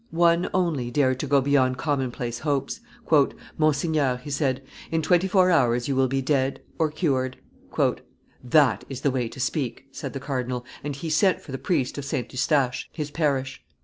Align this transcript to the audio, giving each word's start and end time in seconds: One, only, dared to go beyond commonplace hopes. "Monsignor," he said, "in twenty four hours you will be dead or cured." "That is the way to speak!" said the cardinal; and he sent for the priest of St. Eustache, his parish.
One, 0.09 0.49
only, 0.51 0.89
dared 0.89 1.19
to 1.19 1.27
go 1.27 1.41
beyond 1.41 1.77
commonplace 1.77 2.39
hopes. 2.39 2.79
"Monsignor," 3.59 4.17
he 4.23 4.31
said, 4.31 4.63
"in 4.91 5.03
twenty 5.03 5.27
four 5.27 5.51
hours 5.51 5.87
you 5.87 5.95
will 5.95 6.07
be 6.07 6.23
dead 6.23 6.59
or 6.79 6.89
cured." 6.89 7.37
"That 8.43 8.83
is 8.89 9.01
the 9.01 9.11
way 9.11 9.29
to 9.29 9.39
speak!" 9.39 9.85
said 9.91 10.13
the 10.13 10.19
cardinal; 10.19 10.65
and 10.83 10.95
he 10.95 11.11
sent 11.11 11.39
for 11.39 11.51
the 11.51 11.59
priest 11.59 11.99
of 11.99 12.05
St. 12.05 12.31
Eustache, 12.31 12.89
his 12.91 13.11
parish. 13.11 13.63